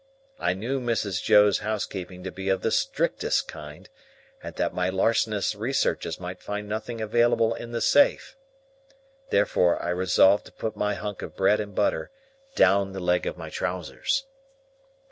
[0.39, 1.21] I knew Mrs.
[1.21, 3.87] Joe's housekeeping to be of the strictest kind,
[4.41, 8.35] and that my larcenous researches might find nothing available in the safe.
[9.29, 12.09] Therefore I resolved to put my hunk of bread and butter
[12.55, 14.25] down the leg of my trousers.